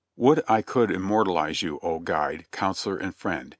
[0.15, 3.49] Would I could immortalize you, O guide, counsellor and friend